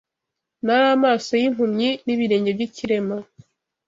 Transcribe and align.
Nari 0.65 0.85
amaso 0.97 1.31
y‘impumyi, 1.41 1.89
n’ibirenge 2.05 2.49
by’ikirema 2.57 3.17